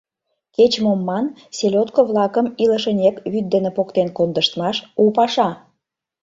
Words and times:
Кеч-мом 0.55 0.99
ман, 1.07 1.25
селёдко-влакым 1.57 2.47
илышынек 2.63 3.15
вӱд 3.31 3.45
дене 3.53 3.69
поктен 3.77 4.07
кондыштмаш— 4.17 4.77
у 5.03 5.05
паша. 5.15 5.49